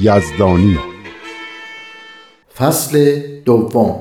یزدانی 0.00 0.78
فصل 2.56 3.20
دوم 3.44 3.96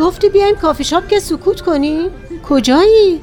گفتی 0.00 0.28
بیایم 0.28 0.56
کافی 0.56 0.84
شاپ 0.84 1.08
که 1.08 1.20
سکوت 1.20 1.60
کنی؟ 1.60 2.10
کجایی؟ 2.48 3.20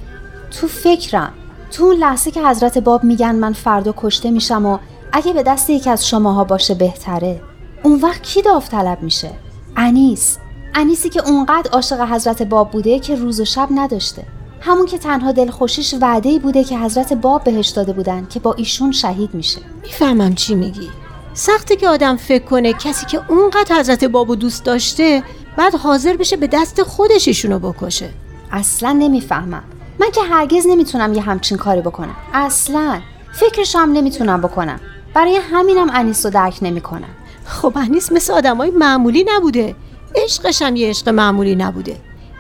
تو 0.52 0.68
فکرم 0.68 1.34
تو 1.72 1.84
اون 1.84 1.96
لحظه 1.96 2.32
که 2.32 2.48
حضرت 2.48 2.78
باب 2.78 3.04
میگن 3.04 3.36
من 3.36 3.54
فردا 3.54 3.94
کشته 3.98 4.32
میشم 4.32 4.66
و 4.66 4.78
اگه 5.16 5.34
به 5.34 5.44
دست 5.44 5.70
یکی 5.70 5.90
از 5.90 6.08
شماها 6.08 6.44
باشه 6.44 6.74
بهتره. 6.74 7.42
اون 7.84 8.00
وقت 8.02 8.24
کی 8.24 8.42
داوطلب 8.42 9.04
میشه؟ 9.04 9.32
انیس. 9.76 10.38
انیسی 10.76 11.10
که 11.10 11.30
اونقدر 11.30 11.72
عاشق 11.72 12.02
حضرت 12.02 12.42
باب 12.42 12.72
بوده 12.72 13.00
که 13.00 13.16
روز 13.16 13.42
و 13.42 13.46
شب 13.46 13.68
نداشته. 13.72 14.24
همون 14.62 14.86
که 14.86 14.98
تنها 14.98 15.32
دلخوشیش 15.32 15.96
وعده 16.02 16.30
ای 16.30 16.40
بوده 16.40 16.64
که 16.64 16.78
حضرت 16.78 17.14
باب 17.14 17.44
بهش 17.44 17.68
داده 17.68 17.94
بودن 17.94 18.28
که 18.30 18.40
با 18.40 18.54
ایشون 18.54 18.92
شهید 18.92 19.34
میشه. 19.34 19.62
می‌فهمم 19.82 20.36
چی 20.36 20.56
میگی. 20.56 20.90
سخته 21.34 21.76
که 21.76 21.88
آدم 21.90 22.18
فکر 22.18 22.46
کنه 22.46 22.74
کسی 22.74 23.06
که 23.06 23.22
اونقدر 23.30 23.76
حضرت 23.80 24.04
بابو 24.04 24.36
دوست 24.36 24.64
داشته 24.64 25.24
بعد 25.58 25.76
حاضر 25.76 26.18
بشه 26.18 26.36
به 26.38 26.48
دست 26.48 26.84
خودش 26.84 27.28
ایشونو 27.28 27.60
بکشه. 27.60 28.10
اصلا 28.52 28.92
نمی‌فهمم. 28.92 29.64
من 30.00 30.12
که 30.12 30.22
هرگز 30.22 30.68
نمی‌تونم 30.68 31.14
یه 31.14 31.22
همچین 31.22 31.58
کاری 31.58 31.82
بکنم. 31.82 32.16
اصلا. 32.34 33.02
فکرش 33.34 33.76
هم 33.76 33.92
نمی‌تونم 33.92 34.42
بکنم. 34.42 34.80
برای 35.14 35.40
همینم 35.52 35.90
انیس 35.94 36.26
رو 36.26 36.32
درک 36.32 36.58
نمی‌کنم 36.62 37.16
خب 37.46 37.74
انیس 37.76 38.12
مثل 38.12 38.34
آدمای 38.34 38.72
معمولی 38.72 39.26
نبوده. 39.36 39.76
عشقش 40.16 40.62
هم 40.62 40.76
یه 40.76 40.90
عشق 40.90 41.10
معمولی 41.10 41.56
نبوده. 41.56 41.96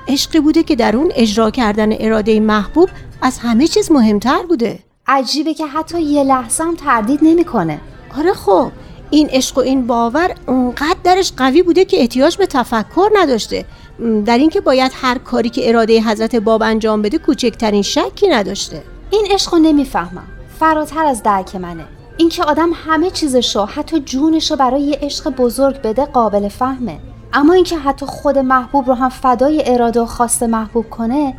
عشقی 0.07 0.39
بوده 0.39 0.63
که 0.63 0.75
در 0.75 0.95
اون 0.95 1.12
اجرا 1.16 1.51
کردن 1.51 1.89
اراده 2.00 2.39
محبوب 2.39 2.89
از 3.22 3.38
همه 3.38 3.67
چیز 3.67 3.91
مهمتر 3.91 4.44
بوده. 4.50 4.79
عجیبه 5.07 5.53
که 5.53 5.66
حتی 5.66 6.01
یه 6.01 6.23
لحظه 6.23 6.63
هم 6.63 6.75
تردید 6.75 7.19
نمی‌کنه. 7.22 7.79
آره 8.17 8.33
خب 8.33 8.72
این 9.09 9.29
عشق 9.29 9.57
و 9.57 9.62
این 9.62 9.88
باور 9.88 10.35
اونقدر 10.47 10.97
درش 11.03 11.33
قوی 11.38 11.63
بوده 11.63 11.85
که 11.85 12.00
احتیاج 12.00 12.38
به 12.38 12.45
تفکر 12.45 13.09
نداشته. 13.16 13.66
در 14.25 14.38
اینکه 14.38 14.62
باید 14.62 14.91
هر 14.95 15.17
کاری 15.17 15.50
که 15.50 15.69
اراده 15.69 16.01
حضرت 16.01 16.35
باب 16.35 16.63
انجام 16.63 17.01
بده 17.01 17.17
کوچکترین 17.17 17.81
شکی 17.81 18.28
نداشته. 18.28 18.83
این 19.12 19.28
عشق 19.31 19.53
رو 19.53 19.59
نمی‌فهمم. 19.59 20.28
فراتر 20.59 21.06
از 21.06 21.23
درک 21.23 21.56
منه. 21.56 21.85
اینکه 22.18 22.44
آدم 22.44 22.69
همه 22.74 23.09
چیزشو 23.09 23.66
حتی 23.66 24.00
جونشو 24.00 24.56
برای 24.56 24.81
یه 24.81 25.00
عشق 25.01 25.29
بزرگ 25.29 25.81
بده 25.81 26.06
قابل 26.06 26.47
فهمه. 26.47 27.00
اما 27.34 27.53
اینکه 27.53 27.78
حتی 27.78 28.06
خود 28.06 28.38
محبوب 28.38 28.88
رو 28.88 28.94
هم 28.94 29.09
فدای 29.09 29.63
اراده 29.66 30.01
و 30.01 30.06
خواست 30.06 30.44
محبوب 30.44 30.90
کنه 30.90 31.34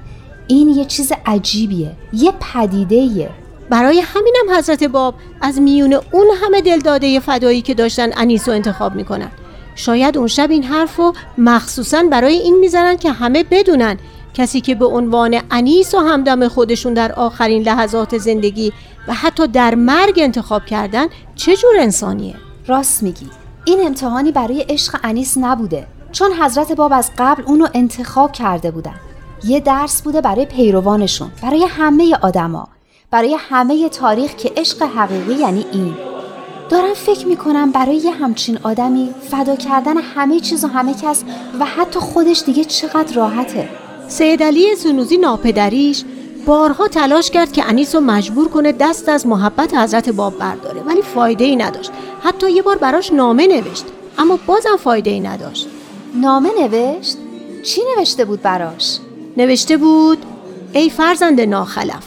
این 0.47 0.69
یه 0.69 0.85
چیز 0.85 1.12
عجیبیه 1.27 1.93
یه 2.12 2.33
پدیده 2.41 3.31
برای 3.71 4.01
همینم 4.01 4.59
حضرت 4.59 4.85
باب 4.85 5.15
از 5.41 5.61
میون 5.61 5.93
اون 6.12 6.27
همه 6.45 6.61
دلداده 6.61 7.21
فدایی 7.21 7.62
که 7.62 7.75
داشتن 7.75 8.11
انیس 8.17 8.49
رو 8.49 8.55
انتخاب 8.55 8.95
می‌کنن. 8.95 9.31
شاید 9.75 10.19
اون 10.19 10.27
شب 10.27 10.51
این 10.51 10.65
حرف 10.65 10.97
رو 10.97 11.12
مخصوصا 11.39 12.03
برای 12.11 12.35
این 12.35 12.59
می‌زنن 12.59 12.97
که 12.97 13.12
همه 13.12 13.45
بدونن 13.51 13.99
کسی 14.34 14.61
که 14.61 14.75
به 14.75 14.87
عنوان 14.87 15.41
انیس 15.50 15.95
و 15.95 15.99
همدم 15.99 16.49
خودشون 16.49 16.95
در 16.95 17.12
آخرین 17.12 17.62
لحظات 17.62 18.19
زندگی 18.19 18.72
و 19.09 19.15
حتی 19.15 19.47
در 19.47 19.75
مرگ 19.75 20.15
انتخاب 20.17 20.67
کردن 20.67 21.06
چه 21.34 21.56
جور 21.56 21.75
انسانیه؟ 21.78 22.34
راست 22.67 23.03
میگی. 23.03 23.27
این 23.65 23.87
امتحانی 23.87 24.33
برای 24.33 24.61
عشق 24.69 24.97
انیس 25.03 25.39
نبوده 25.39 25.87
چون 26.12 26.33
حضرت 26.33 26.73
باب 26.73 26.93
از 26.93 27.11
قبل 27.19 27.43
اونو 27.47 27.67
انتخاب 27.75 28.33
کرده 28.33 28.71
بودن. 28.71 28.94
یه 29.44 29.61
درس 29.61 30.03
بوده 30.03 30.21
برای 30.21 30.47
پیروانشون 30.47 31.31
برای 31.43 31.65
همه 31.65 32.17
آدما 32.23 32.69
برای 33.11 33.37
همه 33.39 33.89
تاریخ 33.89 34.34
که 34.34 34.53
عشق 34.56 34.83
حقیقی 34.83 35.34
یعنی 35.34 35.67
این. 35.73 35.94
دارم 36.69 36.94
فکر 36.94 37.27
می‌کنم 37.27 37.73
برای 37.73 37.97
یه 37.97 38.11
همچین 38.11 38.59
آدمی 38.62 39.15
فدا 39.31 39.56
کردن 39.56 39.97
همه 39.97 40.41
چیز 40.41 40.65
و 40.65 40.69
همه 40.69 40.94
کس 40.94 41.25
و 41.61 41.65
حتی 41.65 42.00
خودش 42.00 42.43
دیگه 42.47 42.65
چقدر 42.65 43.17
راحته. 43.17 43.69
سید 44.09 44.42
علی 44.42 44.76
سنوزی 44.76 45.16
ناپدریش 45.16 46.04
بارها 46.47 46.88
تلاش 46.88 47.31
کرد 47.31 47.53
که 47.53 47.69
انیس 47.69 47.94
رو 47.94 48.00
مجبور 48.00 48.48
کنه 48.48 48.72
دست 48.72 49.09
از 49.09 49.26
محبت 49.26 49.75
حضرت 49.75 50.09
باب 50.09 50.38
برداره 50.38 50.81
ولی 50.81 51.03
فایده 51.03 51.44
ای 51.44 51.56
نداشت 51.56 51.91
حتی 52.22 52.50
یه 52.50 52.62
بار 52.62 52.78
براش 52.78 53.12
نامه 53.12 53.47
نوشت 53.47 53.84
اما 54.19 54.38
بازم 54.47 54.76
فایده 54.78 55.10
ای 55.10 55.20
نداشت 55.20 55.69
نامه 56.14 56.50
نوشت؟ 56.60 57.16
چی 57.62 57.81
نوشته 57.97 58.25
بود 58.25 58.43
براش؟ 58.43 58.98
نوشته 59.37 59.76
بود 59.76 60.19
ای 60.72 60.91
فرزند 60.91 61.41
ناخلف 61.41 62.04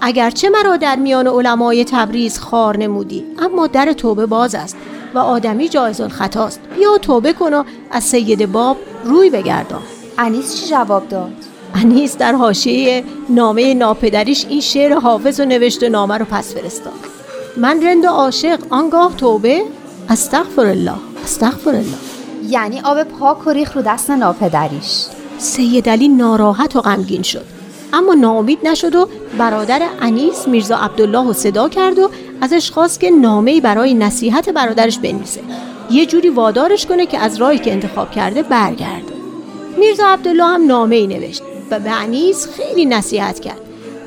اگرچه 0.00 0.48
مرا 0.48 0.76
در 0.76 0.96
میان 0.96 1.26
علمای 1.26 1.84
تبریز 1.84 2.38
خار 2.38 2.76
نمودی 2.76 3.24
اما 3.38 3.66
در 3.66 3.92
توبه 3.92 4.26
باز 4.26 4.54
است 4.54 4.76
و 5.14 5.18
آدمی 5.18 5.68
جایز 5.68 6.00
خطاست 6.00 6.60
بیا 6.76 6.98
توبه 6.98 7.32
کن 7.32 7.54
و 7.54 7.64
از 7.90 8.04
سید 8.04 8.52
باب 8.52 8.76
روی 9.04 9.30
بگردان 9.30 9.82
انیس 10.20 10.60
چی 10.60 10.66
جواب 10.66 11.08
داد؟ 11.08 11.32
انیس 11.74 12.16
در 12.16 12.32
حاشیه 12.32 13.04
نامه 13.28 13.74
ناپدریش 13.74 14.46
این 14.48 14.60
شعر 14.60 14.94
حافظ 14.94 15.40
و 15.40 15.44
نوشت 15.44 15.82
و 15.82 15.88
نامه 15.88 16.18
رو 16.18 16.24
پس 16.24 16.54
فرستاد. 16.54 16.92
من 17.56 17.82
رند 17.82 18.04
و 18.04 18.08
عاشق 18.08 18.58
آنگاه 18.70 19.16
توبه. 19.16 19.62
استغفر 20.08 20.66
الله 20.66 20.94
استغفر 21.24 21.70
الله 21.70 21.96
یعنی 22.48 22.80
آب 22.80 23.02
پاک 23.02 23.46
و 23.46 23.50
ریخ 23.50 23.76
رو 23.76 23.82
دست 23.82 24.10
ناپدریش. 24.10 25.04
سید 25.38 25.88
علی 25.88 26.08
ناراحت 26.08 26.76
و 26.76 26.80
غمگین 26.80 27.22
شد. 27.22 27.44
اما 27.92 28.14
ناامید 28.14 28.58
نشد 28.62 28.94
و 28.94 29.08
برادر 29.38 29.82
انیس 30.00 30.48
میرزا 30.48 30.76
عبدالله 30.76 31.26
رو 31.26 31.32
صدا 31.32 31.68
کرد 31.68 31.98
و 31.98 32.10
ازش 32.40 32.70
خواست 32.70 33.00
که 33.00 33.10
نامه‌ای 33.10 33.60
برای 33.60 33.94
نصیحت 33.94 34.48
برادرش 34.48 34.98
بنویسه. 34.98 35.40
یه 35.90 36.06
جوری 36.06 36.28
وادارش 36.28 36.86
کنه 36.86 37.06
که 37.06 37.18
از 37.18 37.36
راهی 37.36 37.58
که 37.58 37.72
انتخاب 37.72 38.10
کرده 38.10 38.42
برگرده. 38.42 39.17
میرزا 39.78 40.06
عبدالله 40.06 40.44
هم 40.44 40.66
نامه 40.66 40.96
ای 40.96 41.06
نوشت 41.06 41.42
و 41.70 41.80
به 41.80 41.90
انیس 41.90 42.48
خیلی 42.48 42.86
نصیحت 42.86 43.40
کرد 43.40 43.60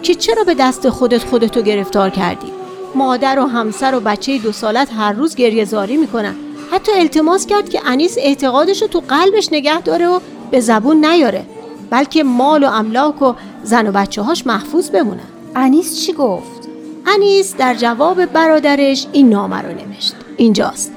که 0.03 0.15
چرا 0.15 0.43
به 0.43 0.53
دست 0.53 0.89
خودت 0.89 1.23
خودتو 1.23 1.61
گرفتار 1.61 2.09
کردی؟ 2.09 2.47
مادر 2.95 3.39
و 3.39 3.45
همسر 3.45 3.95
و 3.95 3.99
بچه 3.99 4.37
دو 4.37 4.51
سالت 4.51 4.89
هر 4.93 5.13
روز 5.13 5.35
گریه 5.35 5.65
زاری 5.65 5.97
می‌کنن. 5.97 6.35
حتی 6.71 6.91
التماس 6.91 7.45
کرد 7.45 7.69
که 7.69 7.81
انیس 7.85 8.17
اعتقادش 8.17 8.81
رو 8.81 8.87
تو 8.87 9.03
قلبش 9.09 9.49
نگه 9.51 9.81
داره 9.81 10.07
و 10.07 10.19
به 10.51 10.59
زبون 10.59 11.05
نیاره. 11.05 11.45
بلکه 11.89 12.23
مال 12.23 12.63
و 12.63 12.67
املاک 12.67 13.21
و 13.21 13.33
زن 13.63 13.87
و 13.87 13.91
بچه 13.91 14.21
هاش 14.21 14.47
محفوظ 14.47 14.89
بمونن. 14.89 15.29
انیس 15.55 16.05
چی 16.05 16.13
گفت؟ 16.13 16.69
انیس 17.07 17.55
در 17.55 17.75
جواب 17.75 18.25
برادرش 18.25 19.07
این 19.11 19.29
نامه 19.29 19.61
رو 19.61 19.69
نوشت. 19.69 20.15
اینجاست. 20.37 20.91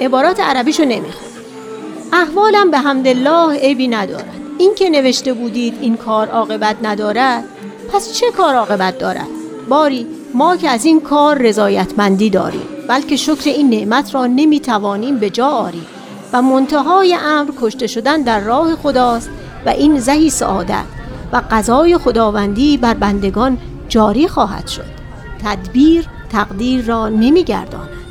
عبارات 0.00 0.40
عربیشو 0.40 0.84
نمیخون 0.84 1.33
احوالم 2.14 2.70
به 2.70 2.78
حمدالله 2.78 3.58
عیبی 3.58 3.88
ندارد. 3.88 4.40
این 4.58 4.74
که 4.74 4.90
نوشته 4.90 5.32
بودید 5.32 5.74
این 5.80 5.96
کار 5.96 6.28
عاقبت 6.28 6.76
ندارد 6.82 7.44
پس 7.92 8.12
چه 8.12 8.30
کار 8.30 8.54
عاقبت 8.54 8.98
دارد؟ 8.98 9.26
باری 9.68 10.06
ما 10.34 10.56
که 10.56 10.68
از 10.68 10.84
این 10.84 11.00
کار 11.00 11.38
رضایتمندی 11.38 12.30
داریم 12.30 12.62
بلکه 12.88 13.16
شکر 13.16 13.50
این 13.50 13.70
نعمت 13.70 14.14
را 14.14 14.26
نمی‌توانیم 14.26 15.18
به 15.18 15.30
جا 15.30 15.46
آریم. 15.46 15.86
و 16.32 16.42
منتهای 16.42 17.14
امر 17.14 17.50
کشته 17.60 17.86
شدن 17.86 18.22
در 18.22 18.40
راه 18.40 18.76
خداست 18.76 19.30
و 19.66 19.68
این 19.68 19.98
زهی 19.98 20.30
سعادت 20.30 20.84
و 21.32 21.42
قضای 21.50 21.98
خداوندی 21.98 22.76
بر 22.76 22.94
بندگان 22.94 23.58
جاری 23.88 24.28
خواهد 24.28 24.68
شد. 24.68 24.94
تدبیر 25.44 26.04
تقدیر 26.32 26.84
را 26.84 27.08
نمیگرداند. 27.08 28.03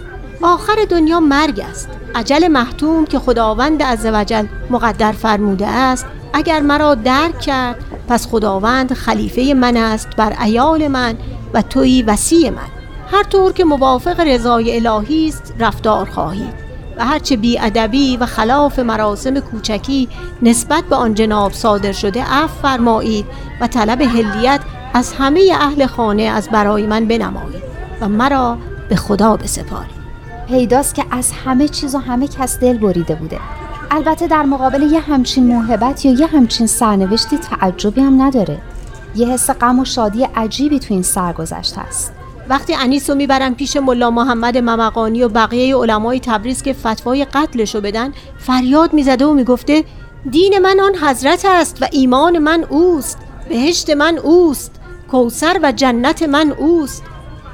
آخر 0.44 0.76
دنیا 0.90 1.20
مرگ 1.20 1.60
است. 1.60 1.90
عجل 2.16 2.48
محتوم 2.48 3.06
که 3.06 3.20
خداوند 3.20 3.84
عزوجل 3.84 4.46
مقدر 4.70 5.12
فرموده 5.12 5.68
است 5.68 6.06
اگر 6.34 6.60
مرا 6.62 6.96
درک 6.96 7.40
کرد 7.40 7.76
پس 8.10 8.28
خداوند 8.28 8.94
خلیفه 8.94 9.54
من 9.54 9.78
است 9.78 10.08
بر 10.18 10.34
ایال 10.44 10.88
من 10.88 11.16
و 11.54 11.62
توی 11.62 12.02
وسیع 12.02 12.50
من. 12.50 12.68
هر 13.12 13.24
طور 13.24 13.52
که 13.52 13.64
موافق 13.64 14.20
رضای 14.20 14.88
الهی 14.88 15.28
است 15.28 15.54
رفتار 15.60 16.10
خواهید 16.10 16.54
و 16.98 17.06
هرچه 17.06 17.38
ادبی 17.60 18.18
و 18.18 18.26
خلاف 18.26 18.80
مراسم 18.80 19.40
کوچکی 19.40 20.10
نسبت 20.42 20.84
به 20.84 20.96
آن 20.96 21.14
جناب 21.14 21.52
صادر 21.54 21.92
شده 21.92 22.24
عفو 22.24 22.62
فرمایید 22.62 23.26
و 23.62 23.68
طلب 23.68 24.02
هلیت 24.02 24.62
از 24.94 25.14
همه 25.14 25.52
اهل 25.60 25.86
خانه 25.86 26.24
از 26.24 26.50
برای 26.50 26.88
من 26.88 27.06
بنمایید 27.06 27.64
و 28.02 28.10
مرا 28.10 28.58
به 28.90 28.96
خدا 28.96 29.38
بسپارید. 29.38 30.03
پیداست 30.48 30.96
که 30.96 31.06
از 31.12 31.32
همه 31.46 31.68
چیز 31.68 31.96
و 31.96 31.98
همه 31.98 32.28
کس 32.28 32.60
دل 32.60 32.78
بریده 32.78 33.16
بوده. 33.16 33.40
البته 33.92 34.28
در 34.28 34.44
مقابل 34.44 34.82
یه 34.82 35.00
همچین 35.00 35.48
موهبت 35.48 36.06
یا 36.06 36.12
یه 36.12 36.28
همچین 36.28 36.68
سرنوشتی 36.68 37.38
تعجبی 37.38 38.02
هم 38.02 38.22
نداره. 38.22 38.58
یه 39.16 39.28
حس 39.28 39.50
غم 39.50 39.80
و 39.80 39.86
شادی 39.86 40.24
عجیبی 40.36 40.80
تو 40.80 40.94
این 40.94 41.04
سرگذشت 41.04 41.78
است 41.78 42.14
وقتی 42.50 42.76
انیس 42.76 43.10
رو 43.10 43.16
می‌برن 43.16 43.54
پیش 43.54 43.78
ملا 43.78 44.12
محمد 44.12 44.58
ممقانی 44.58 45.24
و 45.24 45.30
بقیه 45.30 45.76
علمای 45.76 46.20
تبریز 46.20 46.62
که 46.62 46.74
فتوای 46.74 47.26
قتلشو 47.26 47.82
بدن 47.82 48.12
فریاد 48.38 48.94
می‌زده 48.94 49.26
و 49.26 49.34
می‌گفته 49.34 49.84
دین 50.32 50.60
من 50.60 50.80
آن 50.80 50.96
حضرت 50.96 51.46
است 51.46 51.78
و 51.82 51.88
ایمان 51.92 52.38
من 52.38 52.66
اوست 52.70 53.18
بهشت 53.50 53.90
من 53.90 54.18
اوست 54.18 54.72
کوسر 55.12 55.60
و 55.64 55.72
جنت 55.72 56.24
من 56.24 56.52
اوست. 56.52 57.04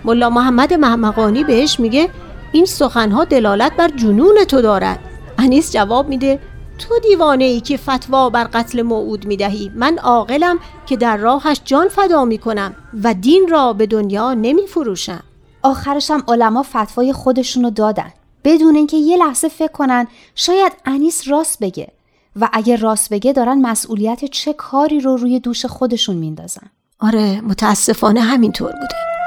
ملا 0.05 0.29
محمد 0.29 0.73
محمقانی 0.73 1.43
بهش 1.43 1.79
میگه 1.79 2.09
این 2.51 2.65
سخنها 2.65 3.23
دلالت 3.23 3.75
بر 3.75 3.87
جنون 3.87 4.43
تو 4.47 4.61
دارد. 4.61 4.99
انیس 5.37 5.71
جواب 5.71 6.09
میده 6.09 6.39
تو 6.79 6.99
دیوانه 6.99 7.43
ای 7.43 7.61
که 7.61 7.77
فتوا 7.77 8.29
بر 8.29 8.43
قتل 8.43 8.81
موعود 8.81 9.25
می 9.25 9.37
دهی 9.37 9.71
من 9.75 9.97
عاقلم 9.97 10.59
که 10.85 10.97
در 10.97 11.17
راهش 11.17 11.61
جان 11.65 11.87
فدا 11.87 12.25
می 12.25 12.37
کنم 12.37 12.75
و 13.03 13.13
دین 13.13 13.47
را 13.49 13.73
به 13.73 13.85
دنیا 13.85 14.33
نمی 14.33 14.67
فروشم 14.67 15.23
آخرش 15.63 16.11
هم 16.11 16.23
علما 16.27 16.63
فتوای 16.63 17.13
خودشونو 17.13 17.69
دادن. 17.69 18.11
بدون 18.43 18.75
اینکه 18.75 18.97
یه 18.97 19.17
لحظه 19.17 19.47
فکر 19.47 19.71
کنن 19.71 20.07
شاید 20.35 20.71
انیس 20.85 21.27
راست 21.27 21.59
بگه. 21.59 21.87
و 22.35 22.49
اگه 22.53 22.75
راست 22.75 23.09
بگه 23.09 23.33
دارن 23.33 23.61
مسئولیت 23.61 24.25
چه 24.25 24.53
کاری 24.53 24.99
رو 24.99 25.17
روی 25.17 25.39
دوش 25.39 25.65
خودشون 25.65 26.15
میندازن. 26.15 26.69
آره 26.99 27.41
متاسفانه 27.41 28.21
همینطور 28.21 28.71
بوده. 28.71 29.18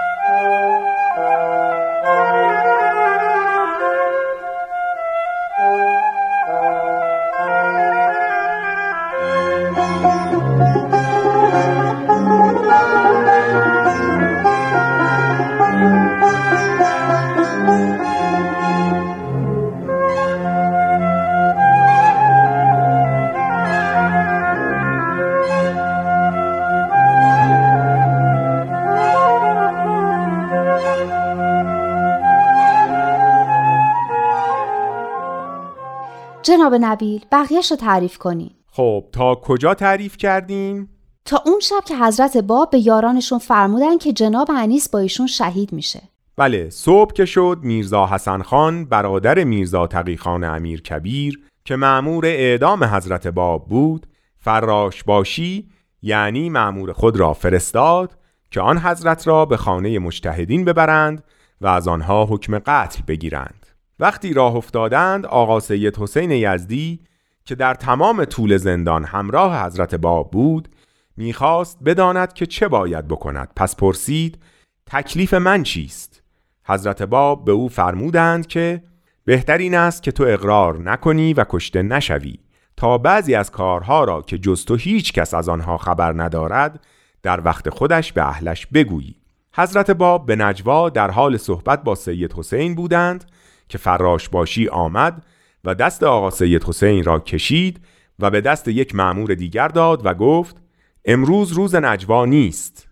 جناب 36.62 36.74
نبیل 36.80 37.24
بقیهش 37.32 37.70
رو 37.70 37.76
تعریف 37.76 38.18
کنی. 38.18 38.56
خب 38.70 39.04
تا 39.12 39.34
کجا 39.34 39.74
تعریف 39.74 40.16
کردیم؟ 40.16 40.88
تا 41.24 41.42
اون 41.46 41.60
شب 41.60 41.84
که 41.86 41.96
حضرت 41.96 42.36
باب 42.36 42.70
به 42.70 42.78
یارانشون 42.78 43.38
فرمودن 43.38 43.98
که 43.98 44.12
جناب 44.12 44.50
انیس 44.50 44.88
با 44.88 44.98
ایشون 44.98 45.26
شهید 45.26 45.72
میشه. 45.72 46.02
بله 46.36 46.70
صبح 46.70 47.12
که 47.12 47.24
شد 47.24 47.58
میرزا 47.62 48.06
حسن 48.06 48.42
خان 48.42 48.84
برادر 48.84 49.44
میرزا 49.44 49.86
تقی 49.86 50.16
خان 50.16 50.44
امیر 50.44 50.82
کبیر 50.82 51.40
که 51.64 51.76
معمور 51.76 52.26
اعدام 52.26 52.84
حضرت 52.84 53.26
باب 53.26 53.68
بود 53.68 54.06
فراش 54.38 55.04
باشی 55.04 55.68
یعنی 56.02 56.50
معمور 56.50 56.92
خود 56.92 57.16
را 57.16 57.32
فرستاد 57.32 58.18
که 58.50 58.60
آن 58.60 58.78
حضرت 58.78 59.26
را 59.28 59.44
به 59.44 59.56
خانه 59.56 59.98
مجتهدین 59.98 60.64
ببرند 60.64 61.24
و 61.60 61.66
از 61.66 61.88
آنها 61.88 62.24
حکم 62.24 62.58
قتل 62.58 63.02
بگیرند. 63.08 63.66
وقتی 63.98 64.32
راه 64.32 64.56
افتادند 64.56 65.26
آقا 65.26 65.60
سید 65.60 65.96
حسین 65.96 66.30
یزدی 66.30 67.00
که 67.44 67.54
در 67.54 67.74
تمام 67.74 68.24
طول 68.24 68.56
زندان 68.56 69.04
همراه 69.04 69.66
حضرت 69.66 69.94
باب 69.94 70.30
بود 70.30 70.68
می‌خواست 71.16 71.78
بداند 71.84 72.32
که 72.32 72.46
چه 72.46 72.68
باید 72.68 73.08
بکند. 73.08 73.48
پس 73.56 73.76
پرسید 73.76 74.38
تکلیف 74.86 75.34
من 75.34 75.62
چیست؟ 75.62 76.22
حضرت 76.64 77.02
باب 77.02 77.44
به 77.44 77.52
او 77.52 77.68
فرمودند 77.68 78.46
که 78.46 78.82
بهترین 79.24 79.74
است 79.74 80.02
که 80.02 80.12
تو 80.12 80.24
اقرار 80.24 80.78
نکنی 80.78 81.34
و 81.34 81.44
کشته 81.48 81.82
نشوی. 81.82 82.38
تا 82.76 82.98
بعضی 82.98 83.34
از 83.34 83.50
کارها 83.50 84.04
را 84.04 84.22
که 84.22 84.38
جز 84.38 84.64
تو 84.64 84.76
هیچ 84.76 85.12
کس 85.12 85.34
از 85.34 85.48
آنها 85.48 85.78
خبر 85.78 86.22
ندارد 86.22 86.84
در 87.22 87.40
وقت 87.44 87.70
خودش 87.70 88.12
به 88.12 88.28
اهلش 88.28 88.66
بگویی. 88.66 89.16
حضرت 89.54 89.90
باب 89.90 90.26
به 90.26 90.36
نجوا 90.36 90.90
در 90.90 91.10
حال 91.10 91.36
صحبت 91.36 91.82
با 91.82 91.94
سید 91.94 92.32
حسین 92.32 92.74
بودند 92.74 93.24
که 93.68 93.78
فراش 93.78 94.28
باشی 94.28 94.68
آمد 94.68 95.24
و 95.64 95.74
دست 95.74 96.02
آقا 96.02 96.30
سید 96.30 96.64
حسین 96.64 97.04
را 97.04 97.20
کشید 97.20 97.80
و 98.18 98.30
به 98.30 98.40
دست 98.40 98.68
یک 98.68 98.94
معمور 98.94 99.34
دیگر 99.34 99.68
داد 99.68 100.06
و 100.06 100.14
گفت 100.14 100.56
امروز 101.04 101.52
روز 101.52 101.74
نجوا 101.74 102.24
نیست. 102.24 102.88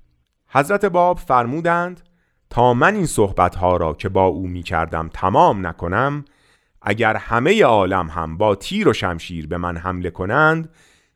حضرت 0.49 0.85
باب 0.85 1.19
فرمودند 1.19 2.01
تا 2.51 2.75
من 2.75 2.95
این 2.95 3.07
صحبتها 3.07 3.77
را 3.77 3.95
که 3.95 4.09
با 4.09 4.25
او 4.25 4.47
می 4.47 4.63
کردم 4.63 5.11
تمام 5.13 5.67
نکنم 5.67 6.25
اگر 6.83 7.17
همه 7.17 7.65
عالم 7.65 8.09
هم 8.09 8.37
با 8.37 8.55
تیر 8.55 8.89
و 8.89 8.93
شمشیر 8.93 9.47
به 9.47 9.59
من 9.59 9.77
حمله 9.77 10.11
کنند 10.11 10.69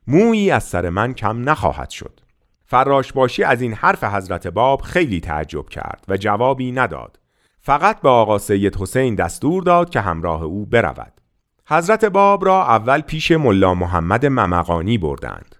مویی 0.07 0.51
از 0.51 0.63
سر 0.63 0.89
من 0.89 1.13
کم 1.13 1.49
نخواهد 1.49 1.89
شد. 1.89 2.19
فراش 2.65 3.13
باشی 3.13 3.43
از 3.43 3.61
این 3.61 3.73
حرف 3.73 4.03
حضرت 4.03 4.47
باب 4.47 4.81
خیلی 4.81 5.19
تعجب 5.19 5.69
کرد 5.69 6.05
و 6.07 6.17
جوابی 6.17 6.71
نداد. 6.71 7.19
فقط 7.65 8.01
به 8.01 8.09
آقا 8.09 8.37
سید 8.37 8.75
حسین 8.75 9.15
دستور 9.15 9.63
داد 9.63 9.89
که 9.89 10.01
همراه 10.01 10.43
او 10.43 10.65
برود. 10.65 11.13
حضرت 11.67 12.05
باب 12.05 12.45
را 12.45 12.63
اول 12.63 13.01
پیش 13.01 13.31
ملا 13.31 13.73
محمد 13.73 14.25
ممقانی 14.25 14.97
بردند. 14.97 15.55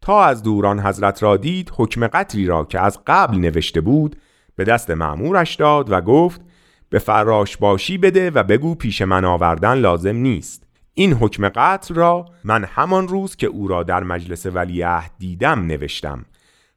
تا 0.00 0.24
از 0.24 0.42
دوران 0.42 0.80
حضرت 0.80 1.22
را 1.22 1.36
دید 1.36 1.72
حکم 1.76 2.06
قتلی 2.06 2.46
را 2.46 2.64
که 2.64 2.80
از 2.80 2.98
قبل 3.06 3.36
نوشته 3.36 3.80
بود 3.80 4.16
به 4.56 4.64
دست 4.64 4.90
معمورش 4.90 5.54
داد 5.54 5.92
و 5.92 6.00
گفت 6.00 6.40
به 6.88 6.98
فراش 6.98 7.56
باشی 7.56 7.98
بده 7.98 8.30
و 8.30 8.42
بگو 8.42 8.74
پیش 8.74 9.02
من 9.02 9.24
آوردن 9.24 9.74
لازم 9.74 10.16
نیست. 10.16 10.62
این 10.94 11.12
حکم 11.12 11.48
قتل 11.48 11.94
را 11.94 12.24
من 12.44 12.64
همان 12.64 13.08
روز 13.08 13.36
که 13.36 13.46
او 13.46 13.68
را 13.68 13.82
در 13.82 14.02
مجلس 14.02 14.46
ولیعهد 14.46 15.10
دیدم 15.18 15.66
نوشتم 15.66 16.24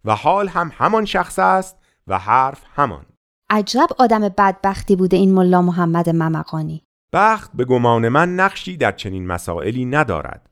و 0.05 0.15
حال 0.15 0.47
هم 0.47 0.71
همان 0.77 1.05
شخص 1.05 1.39
است 1.39 1.77
و 2.07 2.19
حرف 2.19 2.61
همان. 2.75 3.05
عجب 3.49 3.87
آدم 3.97 4.19
بدبختی 4.19 4.95
بوده 4.95 5.17
این 5.17 5.33
ملا 5.33 5.61
محمد 5.61 6.09
ممقانی. 6.09 6.83
بخت 7.13 7.51
به 7.53 7.65
گمان 7.65 8.09
من 8.09 8.35
نقشی 8.35 8.77
در 8.77 8.91
چنین 8.91 9.27
مسائلی 9.27 9.85
ندارد. 9.85 10.49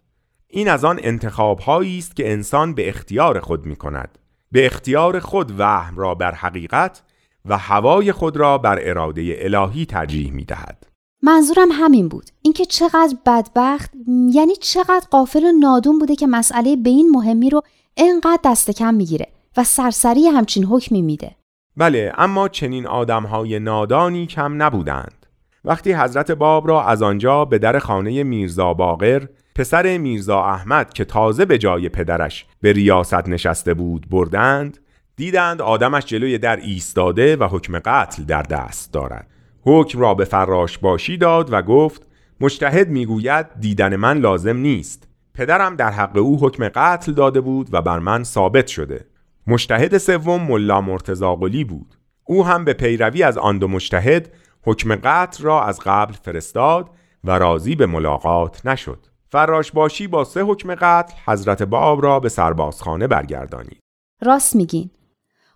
این 0.48 0.70
از 0.70 0.86
آن 0.86 1.00
انتخاب 1.04 1.70
است 1.70 2.16
که 2.16 2.32
انسان 2.32 2.74
به 2.74 2.90
اختیار 2.90 3.40
خود 3.40 3.66
می 3.66 3.76
کند 3.76 4.18
به 4.52 4.66
اختیار 4.66 5.20
خود 5.20 5.60
وهم 5.60 5.98
را 5.98 6.16
بر 6.16 6.32
حقیقت 6.32 7.04
و 7.46 7.58
هوای 7.58 8.12
خود 8.12 8.38
را 8.38 8.58
بر 8.58 8.80
اراده 8.82 9.38
الهی 9.40 9.86
ترجیح 9.86 10.32
می 10.32 10.46
دهد 10.46 10.88
منظورم 11.22 11.68
همین 11.72 12.08
بود. 12.08 12.30
اینکه 12.42 12.66
چقدر 12.66 13.18
بدبخت 13.26 13.92
یعنی 14.32 14.56
چقدر 14.56 15.08
قافل 15.12 15.44
و 15.44 15.52
نادون 15.60 16.00
بوده 16.00 16.16
که 16.16 16.28
مسئله 16.28 16.76
به 16.76 16.90
این 16.90 17.10
مهمی 17.10 17.50
رو 17.50 17.62
انقدر 17.98 18.40
دست 18.44 18.72
کم 18.72 18.94
می‌گیره 18.94 19.28
و 19.58 19.64
سرسری 19.64 20.28
همچین 20.28 20.66
حکمی 20.66 21.02
میده. 21.02 21.36
بله 21.78 22.14
اما 22.18 22.48
چنین 22.48 22.88
آدمهای 22.88 23.60
نادانی 23.60 24.26
کم 24.26 24.64
نبودند. 24.64 25.26
وقتی 25.66 25.94
حضرت 25.94 26.32
باب 26.32 26.68
را 26.68 26.84
از 26.84 27.02
آنجا 27.02 27.46
به 27.46 27.58
در 27.58 27.80
خانه 27.80 28.24
میرزا 28.24 28.74
باقر 28.74 29.26
پسر 29.56 29.98
میرزا 29.98 30.44
احمد 30.44 30.94
که 30.94 31.06
تازه 31.06 31.46
به 31.46 31.58
جای 31.58 31.90
پدرش 31.90 32.46
به 32.62 32.74
ریاست 32.74 33.28
نشسته 33.30 33.74
بود 33.74 34.10
بردند 34.10 34.78
دیدند 35.16 35.62
آدمش 35.62 36.06
جلوی 36.06 36.38
در 36.38 36.56
ایستاده 36.56 37.36
و 37.36 37.44
حکم 37.44 37.80
قتل 37.80 38.24
در 38.24 38.42
دست 38.42 38.94
دارد. 38.94 39.28
حکم 39.62 40.00
را 40.00 40.14
به 40.14 40.26
فراش 40.26 40.78
باشی 40.78 41.18
داد 41.18 41.54
و 41.54 41.62
گفت 41.62 42.08
مجتهد 42.42 42.90
می‌گوید 42.90 43.46
دیدن 43.60 43.96
من 43.96 44.18
لازم 44.18 44.58
نیست. 44.58 45.08
پدرم 45.34 45.76
در 45.76 45.92
حق 45.92 46.18
او 46.18 46.40
حکم 46.42 46.70
قتل 46.70 47.12
داده 47.12 47.42
بود 47.42 47.70
و 47.72 47.82
بر 47.82 48.00
من 48.00 48.24
ثابت 48.24 48.68
شده. 48.68 49.06
مجتهد 49.48 49.98
سوم 49.98 50.44
ملا 50.44 50.82
مرتضی 50.82 51.36
قلی 51.40 51.64
بود. 51.64 51.98
او 52.26 52.46
هم 52.46 52.66
به 52.66 52.74
پیروی 52.74 53.24
از 53.24 53.38
آن 53.38 53.58
دو 53.58 53.68
مجتهد 53.68 54.34
حکم 54.64 54.96
قتل 54.96 55.44
را 55.44 55.64
از 55.64 55.80
قبل 55.86 56.14
فرستاد 56.14 56.90
و 57.24 57.32
راضی 57.32 57.76
به 57.76 57.86
ملاقات 57.86 58.66
نشد. 58.66 59.08
فراش 59.30 59.72
باشی 59.72 60.08
با 60.08 60.24
سه 60.24 60.44
حکم 60.44 60.76
قتل 60.76 61.14
حضرت 61.26 61.64
باب 61.64 62.04
را 62.04 62.20
به 62.20 62.30
سربازخانه 62.30 63.08
برگردانید. 63.08 63.80
راست 64.22 64.56
میگین. 64.56 64.90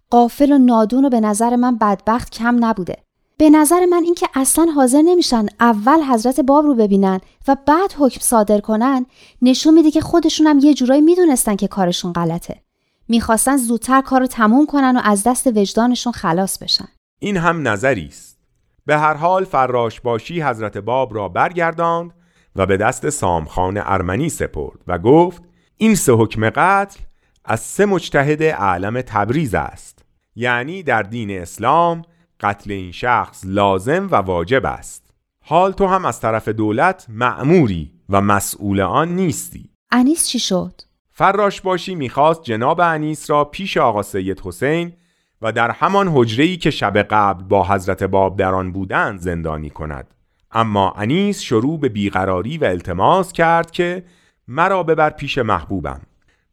قافل 0.10 0.52
و 0.52 0.58
نادون 0.58 1.06
و 1.06 1.10
به 1.10 1.20
نظر 1.20 1.56
من 1.56 1.78
بدبخت 1.78 2.30
کم 2.30 2.66
نبوده. 2.66 2.96
به 3.38 3.50
نظر 3.50 3.86
من 3.86 4.04
اینکه 4.04 4.28
اصلا 4.36 4.66
حاضر 4.76 5.02
نمیشن 5.02 5.46
اول 5.60 6.04
حضرت 6.04 6.40
باب 6.40 6.66
رو 6.66 6.76
ببینن 6.76 7.20
و 7.48 7.58
بعد 7.68 7.94
حکم 8.00 8.20
صادر 8.22 8.60
کنن 8.60 9.06
نشون 9.42 9.74
میده 9.74 9.92
که 9.92 10.02
خودشون 10.02 10.48
هم 10.48 10.60
یه 10.60 10.74
جورایی 10.74 11.02
می‌دونستن 11.02 11.56
که 11.56 11.68
کارشون 11.68 12.14
غلطه. 12.14 12.62
می‌خواستن 13.12 13.58
زودتر 13.58 14.02
کار 14.02 14.20
رو 14.20 14.28
تموم 14.28 14.66
کنن 14.66 14.98
و 14.98 15.02
از 15.04 15.24
دست 15.24 15.48
وجدانشون 15.48 16.14
خلاص 16.14 16.58
بشن. 16.58 16.88
این 17.20 17.38
هم 17.38 17.68
نظری 17.68 18.06
است 18.06 18.40
به 18.86 18.98
هر 18.98 19.14
حال 19.14 19.46
فراش 19.46 20.02
باشی 20.02 20.42
حضرت 20.42 20.78
باب 20.78 21.16
را 21.16 21.30
برگرداند 21.30 22.12
و 22.56 22.66
به 22.66 22.78
دست 22.78 23.10
سامخان 23.10 23.78
ارمنی 23.78 24.30
سپرد 24.30 24.80
و 24.88 24.98
گفت 24.98 25.44
این 25.78 25.96
سه 25.96 26.12
حکم 26.12 26.50
قتل 26.50 27.00
از 27.46 27.60
سه 27.60 27.86
مجتهد 27.86 28.42
اعلم 28.42 29.02
تبریز 29.02 29.56
است. 29.56 30.06
یعنی 30.36 30.84
در 30.84 31.04
دین 31.04 31.42
اسلام 31.42 32.02
قتل 32.40 32.72
این 32.72 32.92
شخص 32.92 33.42
لازم 33.46 34.08
و 34.12 34.16
واجب 34.16 34.66
است. 34.66 35.12
حال 35.46 35.72
تو 35.72 35.88
هم 35.88 36.06
از 36.06 36.20
طرف 36.20 36.48
دولت 36.48 37.06
معموری 37.10 37.92
و 38.10 38.22
مسئول 38.22 38.82
آن 38.82 39.16
نیستی. 39.16 39.70
انیس 39.92 40.28
چی 40.28 40.40
شد؟ 40.40 40.82
فراش 41.14 41.62
باشی 41.62 41.96
می‌خواست 41.96 42.44
جناب 42.44 42.80
انیس 42.80 43.30
را 43.30 43.46
پیش 43.46 43.78
آقا 43.78 44.02
سید 44.02 44.42
حسین 44.46 44.94
و 45.42 45.52
در 45.52 45.72
همان 45.72 46.08
حجره‌ای 46.14 46.58
که 46.58 46.72
شب 46.72 46.98
قبل 46.98 47.44
با 47.44 47.64
حضرت 47.64 48.04
باب 48.04 48.38
در 48.38 48.54
آن 48.54 48.72
بودند 48.72 49.20
زندانی 49.20 49.70
کند. 49.70 50.14
اما 50.52 50.92
انیس 50.92 51.42
شروع 51.42 51.80
به 51.80 51.90
بیقراری 51.90 52.58
و 52.58 52.66
التماس 52.66 53.34
کرد 53.34 53.72
که 53.72 54.04
مرا 54.48 54.84
ببر 54.84 55.10
پیش 55.10 55.38
محبوبم. 55.38 56.02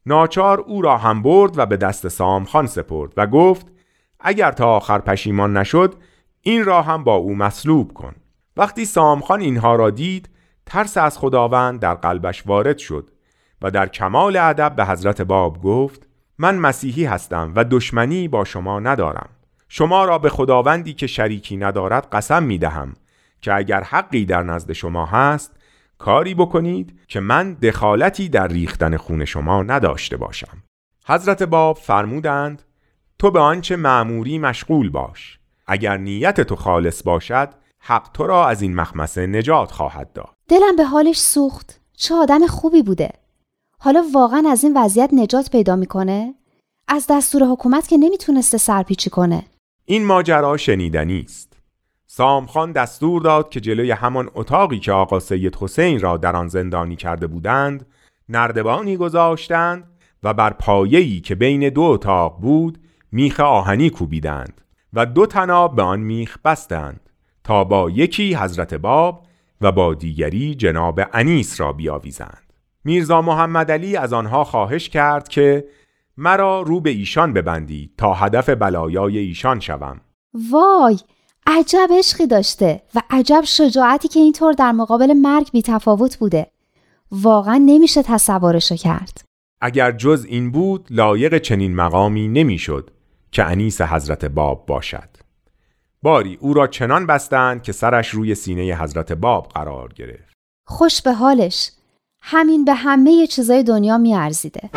ناچار 0.05 0.59
او 0.59 0.81
را 0.81 0.97
هم 0.97 1.21
برد 1.21 1.57
و 1.57 1.65
به 1.65 1.77
دست 1.77 2.07
سامخان 2.07 2.67
سپرد 2.67 3.13
و 3.17 3.27
گفت 3.27 3.67
اگر 4.19 4.51
تا 4.51 4.75
آخر 4.75 4.99
پشیمان 4.99 5.57
نشد 5.57 5.95
این 6.41 6.65
را 6.65 6.81
هم 6.81 7.03
با 7.03 7.15
او 7.15 7.35
مصلوب 7.35 7.93
کن. 7.93 8.15
وقتی 8.57 8.85
سامخان 8.85 9.41
اینها 9.41 9.75
را 9.75 9.89
دید 9.89 10.29
ترس 10.65 10.97
از 10.97 11.17
خداوند 11.17 11.79
در 11.79 11.93
قلبش 11.93 12.47
وارد 12.47 12.77
شد. 12.77 13.09
و 13.61 13.71
در 13.71 13.87
کمال 13.87 14.37
ادب 14.37 14.75
به 14.75 14.85
حضرت 14.85 15.21
باب 15.21 15.61
گفت 15.61 16.07
من 16.37 16.57
مسیحی 16.57 17.05
هستم 17.05 17.51
و 17.55 17.63
دشمنی 17.63 18.27
با 18.27 18.43
شما 18.43 18.79
ندارم. 18.79 19.29
شما 19.69 20.05
را 20.05 20.17
به 20.17 20.29
خداوندی 20.29 20.93
که 20.93 21.07
شریکی 21.07 21.57
ندارد 21.57 22.07
قسم 22.11 22.43
می 22.43 22.57
دهم 22.57 22.93
که 23.41 23.53
اگر 23.53 23.83
حقی 23.83 24.25
در 24.25 24.43
نزد 24.43 24.73
شما 24.73 25.05
هست 25.05 25.55
کاری 25.97 26.35
بکنید 26.35 26.99
که 27.07 27.19
من 27.19 27.53
دخالتی 27.53 28.29
در 28.29 28.47
ریختن 28.47 28.97
خون 28.97 29.25
شما 29.25 29.63
نداشته 29.63 30.17
باشم. 30.17 30.63
حضرت 31.05 31.43
باب 31.43 31.77
فرمودند 31.77 32.63
تو 33.19 33.31
به 33.31 33.39
آنچه 33.39 33.75
معموری 33.75 34.39
مشغول 34.39 34.89
باش. 34.89 35.39
اگر 35.67 35.97
نیت 35.97 36.41
تو 36.41 36.55
خالص 36.55 37.03
باشد 37.03 37.49
حق 37.79 38.09
تو 38.13 38.27
را 38.27 38.47
از 38.47 38.61
این 38.61 38.75
مخمسه 38.75 39.27
نجات 39.27 39.71
خواهد 39.71 40.13
داد. 40.13 40.33
دلم 40.47 40.75
به 40.75 40.83
حالش 40.83 41.19
سوخت. 41.21 41.79
چه 41.97 42.15
آدم 42.15 42.47
خوبی 42.47 42.83
بوده. 42.83 43.09
حالا 43.81 44.03
واقعا 44.13 44.43
از 44.51 44.63
این 44.63 44.77
وضعیت 44.77 45.09
نجات 45.13 45.49
پیدا 45.51 45.75
می‌کنه؟ 45.75 46.33
از 46.87 47.05
دستور 47.09 47.43
حکومت 47.43 47.87
که 47.87 47.97
نمی‌تونسته 47.97 48.57
سرپیچی 48.57 49.09
کنه. 49.09 49.43
این 49.85 50.05
ماجرا 50.05 50.57
شنیدنی 50.57 51.19
است. 51.19 51.53
سامخان 52.07 52.71
دستور 52.71 53.21
داد 53.21 53.49
که 53.49 53.59
جلوی 53.59 53.91
همان 53.91 54.29
اتاقی 54.35 54.79
که 54.79 54.91
آقا 54.91 55.19
سید 55.19 55.55
حسین 55.55 55.99
را 55.99 56.17
در 56.17 56.35
آن 56.35 56.47
زندانی 56.47 56.95
کرده 56.95 57.27
بودند 57.27 57.85
نردبانی 58.29 58.97
گذاشتند 58.97 59.83
و 60.23 60.33
بر 60.33 60.53
پایه‌ای 60.53 61.19
که 61.19 61.35
بین 61.35 61.69
دو 61.69 61.81
اتاق 61.81 62.39
بود 62.41 62.79
میخ 63.11 63.39
آهنی 63.39 63.89
کوبیدند 63.89 64.61
و 64.93 65.05
دو 65.05 65.25
تناب 65.25 65.75
به 65.75 65.81
آن 65.81 65.99
میخ 65.99 66.37
بستند 66.45 67.09
تا 67.43 67.63
با 67.63 67.89
یکی 67.89 68.35
حضرت 68.35 68.73
باب 68.73 69.25
و 69.61 69.71
با 69.71 69.93
دیگری 69.93 70.55
جناب 70.55 71.01
انیس 71.13 71.61
را 71.61 71.73
بیاویزند. 71.73 72.48
میرزا 72.83 73.21
محمد 73.21 73.71
علی 73.71 73.97
از 73.97 74.13
آنها 74.13 74.43
خواهش 74.43 74.89
کرد 74.89 75.27
که 75.27 75.67
مرا 76.17 76.61
رو 76.61 76.81
به 76.81 76.89
ایشان 76.89 77.33
ببندید 77.33 77.93
تا 77.97 78.13
هدف 78.13 78.49
بلایای 78.49 79.17
ایشان 79.17 79.59
شوم. 79.59 80.01
وای 80.51 80.99
عجب 81.47 81.89
عشقی 81.91 82.27
داشته 82.27 82.81
و 82.95 83.01
عجب 83.09 83.41
شجاعتی 83.43 84.07
که 84.07 84.19
اینطور 84.19 84.53
در 84.53 84.71
مقابل 84.71 85.13
مرگ 85.13 85.51
بی 85.51 85.61
تفاوت 85.61 86.17
بوده. 86.17 86.47
واقعا 87.11 87.63
نمیشه 87.65 88.03
تصورشو 88.03 88.75
کرد. 88.75 89.23
اگر 89.61 89.91
جز 89.91 90.25
این 90.29 90.51
بود 90.51 90.87
لایق 90.89 91.37
چنین 91.37 91.75
مقامی 91.75 92.27
نمی‌شد 92.27 92.91
که 93.31 93.43
انیس 93.43 93.81
حضرت 93.81 94.25
باب 94.25 94.65
باشد. 94.65 95.09
باری 96.01 96.37
او 96.41 96.53
را 96.53 96.67
چنان 96.67 97.07
بستند 97.07 97.63
که 97.63 97.71
سرش 97.71 98.09
روی 98.09 98.35
سینه 98.35 98.75
حضرت 98.81 99.11
باب 99.13 99.47
قرار 99.47 99.93
گرفت. 99.93 100.33
خوش 100.67 101.01
به 101.01 101.13
حالش. 101.13 101.71
همین 102.21 102.65
به 102.65 102.73
همه 102.73 103.27
چیزای 103.27 103.63
دنیا 103.63 103.97
میارزیده. 103.97 104.69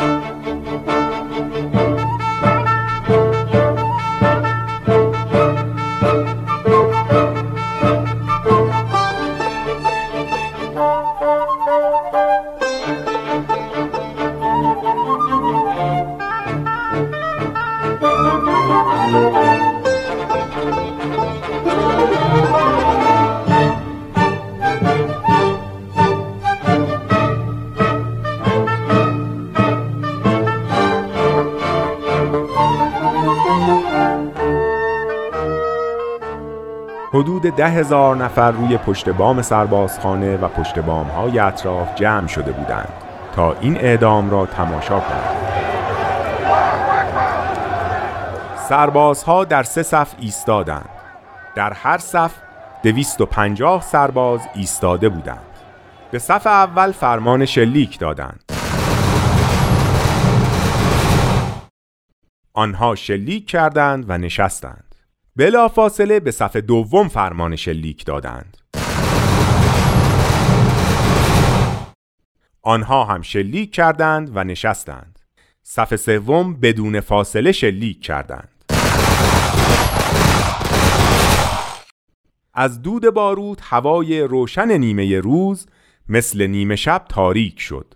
حدود 37.42 37.56
ده 37.56 37.68
هزار 37.68 38.16
نفر 38.16 38.50
روی 38.50 38.76
پشت 38.76 39.08
بام 39.08 39.42
سربازخانه 39.42 40.36
و 40.36 40.48
پشت 40.48 40.78
بام 40.78 41.06
های 41.06 41.38
اطراف 41.38 41.94
جمع 41.94 42.26
شده 42.26 42.52
بودند 42.52 42.88
تا 43.36 43.56
این 43.60 43.76
اعدام 43.76 44.30
را 44.30 44.46
تماشا 44.46 45.00
کنند. 45.00 45.36
سربازها 48.68 49.44
در 49.44 49.62
سه 49.62 49.82
صف 49.82 50.14
ایستادند. 50.20 50.88
در 51.54 51.72
هر 51.72 51.98
صف 51.98 52.32
دویست 52.82 53.20
و 53.20 53.26
پنجاه 53.26 53.82
سرباز 53.82 54.40
ایستاده 54.54 55.08
بودند. 55.08 55.58
به 56.10 56.18
صف 56.18 56.46
اول 56.46 56.92
فرمان 56.92 57.44
شلیک 57.44 57.98
دادند. 57.98 58.52
آنها 62.54 62.94
شلیک 62.94 63.46
کردند 63.46 64.04
و 64.08 64.18
نشستند. 64.18 64.91
بلا 65.36 65.68
فاصله 65.68 66.20
به 66.20 66.30
صف 66.30 66.56
دوم 66.56 67.08
فرمان 67.08 67.56
شلیک 67.56 68.04
دادند. 68.04 68.56
آنها 72.62 73.04
هم 73.04 73.22
شلیک 73.22 73.72
کردند 73.72 74.30
و 74.34 74.44
نشستند. 74.44 75.18
صف 75.62 75.96
سوم 75.96 76.54
بدون 76.54 77.00
فاصله 77.00 77.52
شلیک 77.52 78.02
کردند. 78.02 78.64
از 82.54 82.82
دود 82.82 83.10
بارود 83.10 83.60
هوای 83.62 84.20
روشن 84.20 84.70
نیمه 84.70 85.20
روز 85.20 85.66
مثل 86.08 86.46
نیمه 86.46 86.76
شب 86.76 87.04
تاریک 87.08 87.60
شد. 87.60 87.94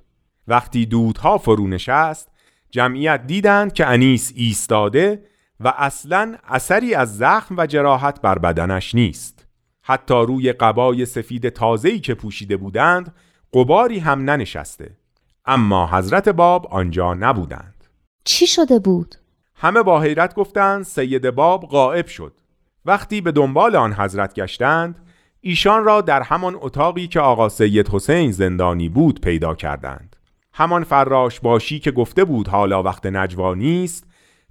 وقتی 0.48 0.86
دودها 0.86 1.38
فرو 1.38 1.66
نشست 1.66 2.28
جمعیت 2.70 3.26
دیدند 3.26 3.72
که 3.72 3.86
انیس 3.86 4.32
ایستاده 4.36 5.22
و 5.60 5.74
اصلا 5.76 6.36
اثری 6.48 6.94
از 6.94 7.16
زخم 7.16 7.54
و 7.58 7.66
جراحت 7.66 8.20
بر 8.20 8.38
بدنش 8.38 8.94
نیست. 8.94 9.46
حتی 9.82 10.14
روی 10.14 10.52
قبای 10.52 11.06
سفید 11.06 11.48
تازه‌ای 11.48 12.00
که 12.00 12.14
پوشیده 12.14 12.56
بودند 12.56 13.14
قباری 13.54 13.98
هم 13.98 14.30
ننشسته. 14.30 14.96
اما 15.44 15.86
حضرت 15.86 16.28
باب 16.28 16.66
آنجا 16.66 17.14
نبودند. 17.14 17.84
چی 18.24 18.46
شده 18.46 18.78
بود؟ 18.78 19.14
همه 19.54 19.82
با 19.82 20.00
حیرت 20.00 20.34
گفتند 20.34 20.82
سید 20.82 21.30
باب 21.30 21.66
غائب 21.66 22.06
شد. 22.06 22.32
وقتی 22.84 23.20
به 23.20 23.32
دنبال 23.32 23.76
آن 23.76 23.92
حضرت 23.92 24.34
گشتند 24.34 25.06
ایشان 25.40 25.84
را 25.84 26.00
در 26.00 26.22
همان 26.22 26.56
اتاقی 26.60 27.06
که 27.06 27.20
آقا 27.20 27.48
سید 27.48 27.88
حسین 27.88 28.32
زندانی 28.32 28.88
بود 28.88 29.20
پیدا 29.20 29.54
کردند. 29.54 30.16
همان 30.52 30.84
فراش 30.84 31.40
باشی 31.40 31.78
که 31.78 31.90
گفته 31.90 32.24
بود 32.24 32.48
حالا 32.48 32.82
وقت 32.82 33.06
نجوا 33.06 33.54
نیست 33.54 34.05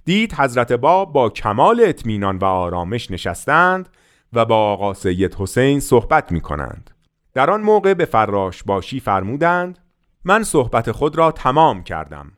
دید 0.06 0.34
حضرت 0.34 0.72
باب 0.72 1.12
با 1.12 1.30
کمال 1.30 1.80
اطمینان 1.84 2.38
و 2.38 2.44
آرامش 2.44 3.10
نشستند 3.10 3.88
و 4.32 4.44
با 4.44 4.56
آقا 4.56 4.94
سید 4.94 5.34
حسین 5.34 5.80
صحبت 5.80 6.32
می 6.32 6.40
کنند. 6.40 6.90
در 7.34 7.50
آن 7.50 7.60
موقع 7.60 7.94
به 7.94 8.04
فراش 8.04 8.62
باشی 8.62 9.00
فرمودند 9.00 9.78
من 10.24 10.42
صحبت 10.42 10.92
خود 10.92 11.18
را 11.18 11.32
تمام 11.32 11.82
کردم. 11.82 12.32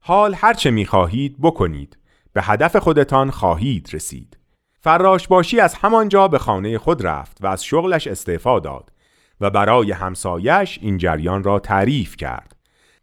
حال 0.00 0.34
هرچه 0.34 0.70
می 0.70 0.84
خواهید 0.84 1.36
بکنید. 1.40 1.98
به 2.32 2.42
هدف 2.42 2.76
خودتان 2.76 3.30
خواهید 3.30 3.90
رسید. 3.92 4.38
فراش 4.80 5.28
باشی 5.28 5.60
از 5.60 5.74
همانجا 5.74 6.28
به 6.28 6.38
خانه 6.38 6.78
خود 6.78 7.06
رفت 7.06 7.38
و 7.40 7.46
از 7.46 7.64
شغلش 7.64 8.06
استعفا 8.06 8.58
داد 8.58 8.92
و 9.40 9.50
برای 9.50 9.92
همسایش 9.92 10.78
این 10.82 10.98
جریان 10.98 11.42
را 11.42 11.58
تعریف 11.58 12.16
کرد 12.16 12.56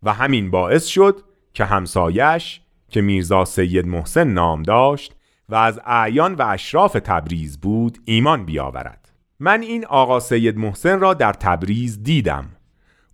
و 0.04 0.14
همین 0.14 0.52
باعث 0.52 0.86
شد 0.86 1.22
که 1.54 1.66
همسایش 1.66 2.62
که 2.90 3.02
میرزا 3.02 3.46
سید 3.46 3.88
محسن 3.88 4.28
نام 4.28 4.64
داشت 4.64 5.16
و 5.50 5.56
از 5.56 5.80
اعیان 5.86 6.36
و 6.36 6.46
اشراف 6.48 6.94
تبریز 6.94 7.60
بود 7.60 7.98
ایمان 8.06 8.46
بیاورد. 8.46 9.12
من 9.40 9.62
این 9.62 9.86
آقا 9.86 10.20
سید 10.20 10.58
محسن 10.58 11.00
را 11.00 11.14
در 11.14 11.34
تبریز 11.34 12.04
دیدم. 12.04 12.46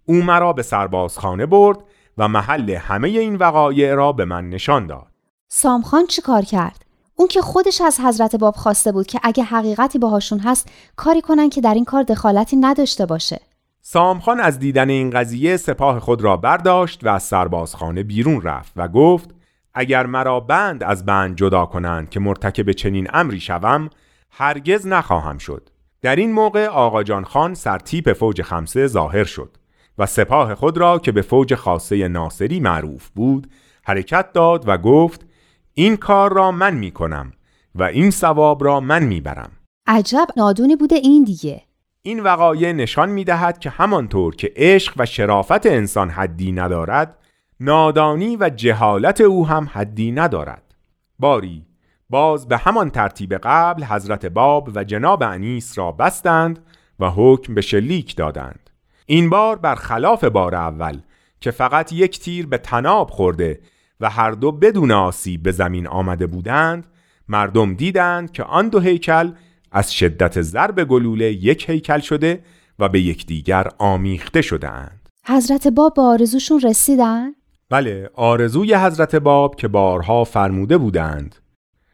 او 0.06 0.16
مرا 0.16 0.54
به 0.54 0.64
سربازخانه 0.64 1.46
برد 1.46 1.78
و 2.18 2.28
محل 2.28 2.70
همه 2.70 3.08
این 3.08 3.36
وقایع 3.36 3.94
را 3.94 4.12
به 4.12 4.26
من 4.26 4.50
نشان 4.50 4.88
داد. 4.88 5.08
سامخان 5.48 6.06
چی 6.06 6.22
کار 6.22 6.42
کرد؟ 6.42 6.86
اون 7.16 7.28
که 7.28 7.42
خودش 7.42 7.82
از 7.82 8.00
حضرت 8.00 8.36
باب 8.36 8.56
خواسته 8.56 8.92
بود 8.92 9.08
که 9.08 9.20
اگه 9.24 9.44
حقیقتی 9.44 10.00
باهاشون 10.00 10.40
هست 10.40 10.70
کاری 10.96 11.22
کنن 11.22 11.50
که 11.50 11.62
در 11.62 11.74
این 11.74 11.86
کار 11.86 12.04
دخالتی 12.04 12.56
نداشته 12.56 13.06
باشه. 13.06 13.40
سامخان 13.82 14.40
از 14.40 14.60
دیدن 14.60 14.90
این 14.90 15.10
قضیه 15.10 15.58
سپاه 15.58 16.00
خود 16.00 16.22
را 16.22 16.38
برداشت 16.38 17.04
و 17.04 17.10
از 17.10 17.24
سربازخانه 17.24 18.04
بیرون 18.04 18.42
رفت 18.42 18.74
و 18.76 18.88
گفت 18.88 19.30
اگر 19.76 20.06
مرا 20.06 20.40
بند 20.40 20.84
از 20.84 21.06
بند 21.06 21.36
جدا 21.36 21.66
کنند 21.66 22.10
که 22.10 22.20
مرتکب 22.20 22.72
چنین 22.72 23.08
امری 23.14 23.40
شوم 23.40 23.90
هرگز 24.32 24.88
نخواهم 24.88 25.38
شد 25.38 25.70
در 26.02 26.16
این 26.16 26.34
موقع 26.34 26.68
آقا 26.68 27.04
جان 27.04 27.24
خان 27.24 27.54
سرتیپ 27.54 28.14
فوج 28.14 28.42
خمسه 28.42 28.88
ظاهر 28.88 29.24
شد 29.24 29.58
و 29.98 30.06
سپاه 30.06 30.56
خود 30.56 30.78
را 30.78 31.00
که 31.00 31.12
به 31.12 31.22
فوج 31.22 31.56
خاصه 31.56 32.08
ناصری 32.08 32.60
معروف 32.60 33.10
بود 33.10 33.50
حرکت 33.84 34.34
داد 34.34 34.64
و 34.68 34.78
گفت 34.78 35.26
این 35.74 35.98
کار 35.98 36.34
را 36.34 36.52
من 36.52 36.74
می 36.74 36.92
کنم 36.92 37.34
و 37.76 37.84
این 37.84 38.12
ثواب 38.12 38.64
را 38.64 38.80
من 38.80 39.04
می 39.04 39.22
برم. 39.22 39.52
عجب 39.88 40.28
نادونی 40.38 40.76
بوده 40.76 40.96
این 40.96 41.24
دیگه 41.24 41.62
این 42.02 42.20
وقایع 42.20 42.72
نشان 42.72 43.10
می 43.10 43.24
دهد 43.24 43.60
که 43.60 43.70
همانطور 43.70 44.36
که 44.36 44.54
عشق 44.56 44.94
و 44.98 45.06
شرافت 45.06 45.66
انسان 45.66 46.10
حدی 46.10 46.52
ندارد 46.52 47.18
نادانی 47.60 48.38
و 48.38 48.50
جهالت 48.50 49.22
او 49.22 49.48
هم 49.48 49.70
حدی 49.74 50.12
ندارد 50.12 50.76
باری 51.20 51.66
باز 52.10 52.48
به 52.48 52.58
همان 52.58 52.90
ترتیب 52.90 53.34
قبل 53.34 53.84
حضرت 53.84 54.26
باب 54.26 54.70
و 54.76 54.84
جناب 54.84 55.24
انیس 55.24 55.78
را 55.78 55.92
بستند 55.92 56.60
و 57.00 57.10
حکم 57.10 57.56
به 57.56 57.62
شلیک 57.62 58.16
دادند 58.16 58.70
این 59.06 59.30
بار 59.30 59.56
بر 59.56 59.76
خلاف 59.76 60.24
بار 60.24 60.56
اول 60.56 61.00
که 61.42 61.52
فقط 61.52 61.94
یک 61.94 62.20
تیر 62.20 62.48
به 62.48 62.58
تناب 62.58 63.10
خورده 63.10 63.60
و 64.00 64.10
هر 64.10 64.32
دو 64.32 64.52
بدون 64.52 64.92
آسیب 64.92 65.44
به 65.44 65.52
زمین 65.52 65.88
آمده 65.88 66.28
بودند 66.28 66.88
مردم 67.28 67.74
دیدند 67.74 68.32
که 68.32 68.44
آن 68.44 68.70
دو 68.70 68.80
هیکل 68.80 69.32
از 69.72 69.94
شدت 69.94 70.42
ضرب 70.42 70.84
گلوله 70.84 71.32
یک 71.34 71.70
هیکل 71.70 72.00
شده 72.00 72.44
و 72.80 72.90
به 72.90 73.02
یکدیگر 73.02 73.68
آمیخته 73.78 74.42
شده 74.42 74.70
اند. 74.70 75.10
حضرت 75.26 75.68
باب 75.68 75.94
به 75.94 76.02
آرزوشون 76.02 76.62
رسیدن؟ 76.62 77.32
بله 77.70 78.10
آرزوی 78.14 78.76
حضرت 78.76 79.16
باب 79.16 79.56
که 79.56 79.68
بارها 79.68 80.24
فرموده 80.24 80.78
بودند. 80.78 81.36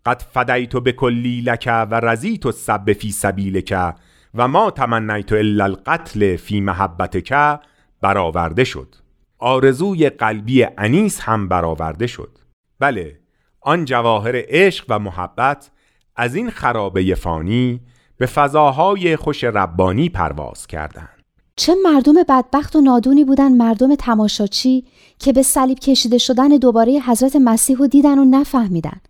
قد 0.05 0.23
فدیت 0.33 0.75
به 0.75 0.91
کلی 0.91 1.41
لک 1.41 1.67
و 1.67 1.99
رزیت 1.99 2.45
السب 2.45 2.93
فی 2.93 3.11
سبیلک 3.11 3.93
و 4.33 4.47
ما 4.47 4.71
تمنیت 4.71 5.33
الا 5.33 5.63
القتل 5.63 6.35
فی 6.35 6.61
محبتک 6.61 7.59
برآورده 8.01 8.63
شد. 8.63 8.95
آرزوی 9.37 10.09
قلبی 10.09 10.67
انیس 10.77 11.19
هم 11.21 11.47
برآورده 11.47 12.07
شد. 12.07 12.37
بله 12.79 13.19
آن 13.61 13.85
جواهر 13.85 14.33
عشق 14.35 14.85
و 14.89 14.99
محبت 14.99 15.71
از 16.15 16.35
این 16.35 16.49
خرابه 16.49 17.15
فانی 17.15 17.81
به 18.17 18.25
فضاهای 18.25 19.15
خوش 19.15 19.43
ربانی 19.43 20.09
پرواز 20.09 20.67
کردند. 20.67 21.20
چه 21.61 21.75
مردم 21.83 22.13
بدبخت 22.29 22.75
و 22.75 22.81
نادونی 22.81 23.23
بودن 23.23 23.51
مردم 23.51 23.95
تماشاچی 23.95 24.85
که 25.19 25.33
به 25.33 25.43
صلیب 25.43 25.79
کشیده 25.79 26.17
شدن 26.17 26.47
دوباره 26.47 26.99
حضرت 27.07 27.35
مسیح 27.35 27.77
رو 27.77 27.87
دیدن 27.87 28.19
و 28.19 28.25
نفهمیدن 28.25 29.01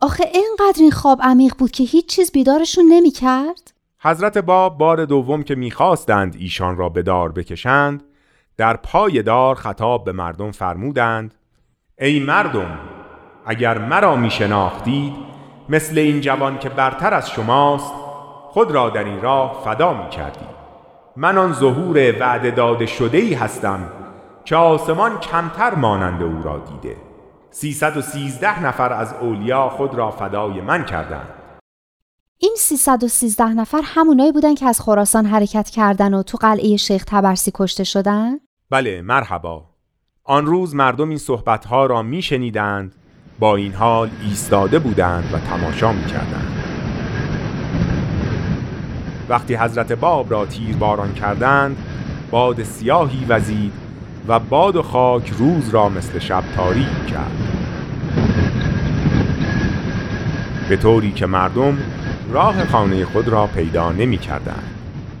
آخه 0.00 0.24
اینقدر 0.34 0.80
این 0.80 0.90
خواب 0.90 1.20
عمیق 1.22 1.54
بود 1.58 1.70
که 1.70 1.84
هیچ 1.84 2.06
چیز 2.06 2.32
بیدارشون 2.32 2.84
نمی 2.88 3.10
کرد؟ 3.10 3.72
حضرت 4.00 4.38
باب 4.38 4.78
بار 4.78 5.04
دوم 5.04 5.42
که 5.42 5.54
می‌خواستند 5.54 6.36
ایشان 6.38 6.76
را 6.76 6.88
به 6.88 7.02
دار 7.02 7.32
بکشند 7.32 8.02
در 8.56 8.76
پای 8.76 9.22
دار 9.22 9.54
خطاب 9.54 10.04
به 10.04 10.12
مردم 10.12 10.50
فرمودند 10.50 11.34
ای 11.98 12.20
مردم 12.20 12.78
اگر 13.46 13.78
مرا 13.78 14.16
می 14.16 14.30
شناختید 14.30 15.12
مثل 15.68 15.98
این 15.98 16.20
جوان 16.20 16.58
که 16.58 16.68
برتر 16.68 17.14
از 17.14 17.30
شماست 17.30 17.92
خود 18.48 18.70
را 18.70 18.90
در 18.90 19.04
این 19.04 19.20
راه 19.20 19.62
فدا 19.64 20.04
می 20.04 20.10
کردید 20.10 20.51
من 21.16 21.38
آن 21.38 21.52
ظهور 21.52 22.20
وعده 22.20 22.50
داده 22.50 22.86
شده 22.86 23.18
ای 23.18 23.34
هستم 23.34 23.88
که 24.44 24.56
آسمان 24.56 25.20
کمتر 25.20 25.74
مانند 25.74 26.22
او 26.22 26.42
را 26.42 26.58
دیده. 26.58 26.96
313 27.50 28.64
نفر 28.64 28.92
از 28.92 29.14
اولیا 29.20 29.68
خود 29.68 29.94
را 29.94 30.10
فدای 30.10 30.60
من 30.60 30.84
کردند. 30.84 31.28
این 32.38 32.54
313 32.58 33.48
نفر 33.48 33.80
همونایی 33.84 34.32
بودن 34.32 34.54
که 34.54 34.66
از 34.66 34.80
خراسان 34.80 35.26
حرکت 35.26 35.70
کردن 35.70 36.14
و 36.14 36.22
تو 36.22 36.38
قلعه 36.38 36.76
شیخ 36.76 37.04
تبرسی 37.06 37.50
کشته 37.54 37.84
شدن؟ 37.84 38.38
بله 38.70 39.02
مرحبا. 39.02 39.64
آن 40.24 40.46
روز 40.46 40.74
مردم 40.74 41.08
این 41.08 41.18
صحبتها 41.18 41.86
را 41.86 42.02
میشنیدند 42.02 42.94
با 43.38 43.56
این 43.56 43.72
حال 43.72 44.10
ایستاده 44.22 44.78
بودند 44.78 45.34
و 45.34 45.38
تماشا 45.38 45.92
می‌کردند. 45.92 46.61
وقتی 49.28 49.54
حضرت 49.54 49.92
باب 49.92 50.30
را 50.30 50.46
تیر 50.46 50.76
باران 50.76 51.14
کردند 51.14 51.76
باد 52.30 52.62
سیاهی 52.62 53.24
وزید 53.28 53.72
و 54.28 54.38
باد 54.38 54.76
و 54.76 54.82
خاک 54.82 55.28
روز 55.38 55.68
را 55.68 55.88
مثل 55.88 56.18
شب 56.18 56.44
تاریک 56.56 57.06
کرد 57.06 57.52
به 60.68 60.76
طوری 60.76 61.12
که 61.12 61.26
مردم 61.26 61.78
راه 62.30 62.64
خانه 62.64 63.04
خود 63.04 63.28
را 63.28 63.46
پیدا 63.46 63.92
نمی 63.92 64.18
کردند. 64.18 64.74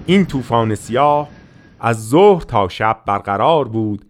این 0.06 0.26
طوفان 0.26 0.74
سیاه 0.74 1.28
از 1.80 2.08
ظهر 2.08 2.42
تا 2.42 2.68
شب 2.68 2.98
برقرار 3.06 3.68
بود 3.68 4.04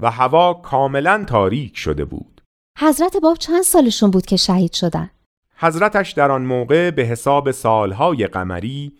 و 0.00 0.10
هوا 0.10 0.54
کاملا 0.54 1.24
تاریک 1.26 1.76
شده 1.78 2.04
بود 2.04 2.42
حضرت 2.78 3.16
باب 3.16 3.36
چند 3.36 3.62
سالشون 3.62 4.10
بود 4.10 4.26
که 4.26 4.36
شهید 4.36 4.72
شدن؟ 4.72 5.10
حضرتش 5.56 6.12
در 6.12 6.30
آن 6.30 6.42
موقع 6.42 6.90
به 6.90 7.02
حساب 7.02 7.50
سالهای 7.50 8.26
قمری 8.26 8.92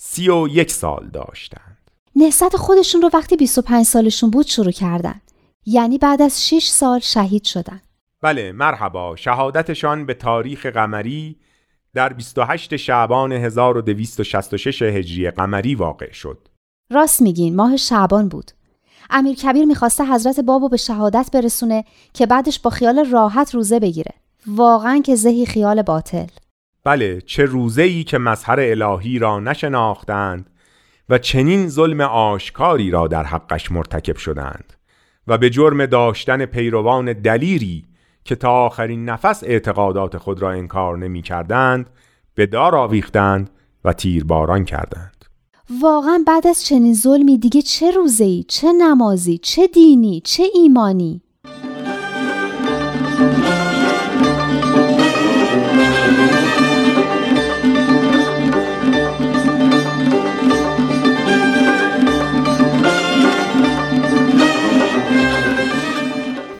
سی 0.00 0.30
و 0.30 0.48
یک 0.48 0.70
سال 0.70 1.08
داشتند. 1.12 1.90
نهست 2.16 2.56
خودشون 2.56 3.02
رو 3.02 3.10
وقتی 3.14 3.36
25 3.36 3.86
سالشون 3.86 4.30
بود 4.30 4.46
شروع 4.46 4.70
کردن. 4.70 5.20
یعنی 5.66 5.98
بعد 5.98 6.22
از 6.22 6.48
6 6.48 6.66
سال 6.66 6.98
شهید 6.98 7.44
شدن. 7.44 7.80
بله 8.22 8.52
مرحبا. 8.52 9.16
شهادتشان 9.16 10.06
به 10.06 10.14
تاریخ 10.14 10.66
قمری 10.66 11.36
در 11.94 12.12
28 12.12 12.76
شعبان 12.76 13.32
1266 13.32 14.82
هجری 14.82 15.30
قمری 15.30 15.74
واقع 15.74 16.12
شد. 16.12 16.48
راست 16.90 17.22
میگین 17.22 17.56
ماه 17.56 17.76
شعبان 17.76 18.28
بود. 18.28 18.50
امیر 19.10 19.36
کبیر 19.36 19.64
می‌خواسته 19.64 20.04
حضرت 20.04 20.40
بابو 20.40 20.68
به 20.68 20.76
شهادت 20.76 21.30
برسونه 21.32 21.84
که 22.12 22.26
بعدش 22.26 22.60
با 22.60 22.70
خیال 22.70 23.10
راحت 23.10 23.54
روزه 23.54 23.80
بگیره. 23.80 24.12
واقعا 24.46 25.00
که 25.04 25.14
زهی 25.14 25.46
خیال 25.46 25.82
باطل. 25.82 26.26
بله 26.84 27.20
چه 27.20 27.44
روزه 27.44 27.82
ای 27.82 28.04
که 28.04 28.18
مظهر 28.18 28.60
الهی 28.60 29.18
را 29.18 29.40
نشناختند 29.40 30.50
و 31.08 31.18
چنین 31.18 31.68
ظلم 31.68 32.00
آشکاری 32.00 32.90
را 32.90 33.08
در 33.08 33.24
حقش 33.24 33.72
مرتکب 33.72 34.16
شدند 34.16 34.72
و 35.26 35.38
به 35.38 35.50
جرم 35.50 35.86
داشتن 35.86 36.46
پیروان 36.46 37.12
دلیری 37.12 37.84
که 38.24 38.36
تا 38.36 38.50
آخرین 38.50 39.04
نفس 39.04 39.44
اعتقادات 39.44 40.18
خود 40.18 40.42
را 40.42 40.50
انکار 40.50 40.98
نمی 40.98 41.22
کردند 41.22 41.90
به 42.34 42.46
دار 42.46 42.76
آویختند 42.76 43.50
و 43.84 43.92
تیرباران 43.92 44.64
کردند. 44.64 45.24
واقعا 45.80 46.24
بعد 46.26 46.46
از 46.46 46.64
چنین 46.64 46.94
ظلمی 46.94 47.38
دیگه 47.38 47.62
چه 47.62 47.90
روزه‌ای، 47.90 48.44
چه 48.48 48.72
نمازی، 48.72 49.38
چه 49.38 49.66
دینی، 49.66 50.20
چه 50.20 50.44
ایمانی؟ 50.54 51.22